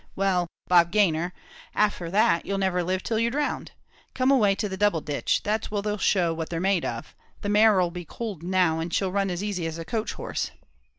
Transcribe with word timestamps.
Well, 0.15 0.47
Bob 0.67 0.91
Gayner, 0.91 1.31
afther 1.75 2.09
that 2.09 2.43
you'll 2.43 2.57
never 2.57 2.81
live 2.81 3.03
till 3.03 3.19
you're 3.19 3.29
drowned! 3.29 3.71
Come 4.15 4.31
away 4.31 4.55
to 4.55 4.67
the 4.67 4.75
double 4.75 4.99
ditch; 5.01 5.43
that's 5.43 5.69
where 5.69 5.83
they'll 5.83 5.99
show 5.99 6.33
what 6.33 6.49
they're 6.49 6.59
made 6.59 6.83
of 6.85 7.13
the 7.43 7.49
mare'll 7.49 7.91
be 7.91 8.03
cooled 8.09 8.41
now, 8.41 8.79
and 8.79 8.91
she'll 8.91 9.11
run 9.11 9.29
as 9.29 9.43
easy 9.43 9.67
as 9.67 9.77
a 9.77 9.85
coach 9.85 10.13
horse." 10.13 10.49